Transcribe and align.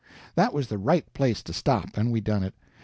That 0.33 0.51
was 0.51 0.65
the 0.65 0.79
right 0.79 1.05
place 1.13 1.43
to 1.43 1.53
stop, 1.53 1.95
and 1.95 2.11
we 2.11 2.21
done 2.21 2.41
it. 2.41 2.55